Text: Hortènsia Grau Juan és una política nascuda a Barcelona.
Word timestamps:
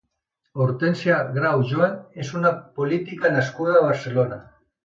Hortènsia 0.63 1.17
Grau 1.35 1.61
Juan 1.73 1.93
és 2.25 2.33
una 2.41 2.55
política 2.81 3.35
nascuda 3.37 3.77
a 3.79 3.89
Barcelona. 3.91 4.43